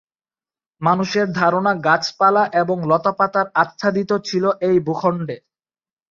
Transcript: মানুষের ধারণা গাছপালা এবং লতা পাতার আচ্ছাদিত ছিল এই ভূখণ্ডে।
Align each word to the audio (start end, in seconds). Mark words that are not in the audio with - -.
মানুষের 0.81 1.27
ধারণা 1.31 1.71
গাছপালা 1.85 2.43
এবং 2.61 2.77
লতা 2.85 3.13
পাতার 3.13 3.47
আচ্ছাদিত 3.55 4.11
ছিল 4.27 4.43
এই 4.67 4.77
ভূখণ্ডে। 4.79 5.37